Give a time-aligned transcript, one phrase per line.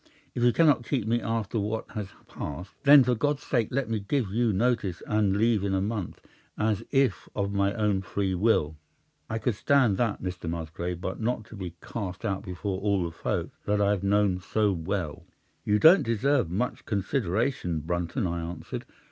[0.33, 3.99] If you cannot keep me after what has passed, then for God's sake let me
[3.99, 6.25] give you notice and leave in a month,
[6.57, 8.77] as if of my own free will.
[9.29, 10.49] I could stand that, Mr.
[10.49, 14.71] Musgrave, but not to be cast out before all the folk that I know so
[14.73, 15.23] well."
[15.65, 18.85] "'"You don't deserve much consideration, Brunton," I answered.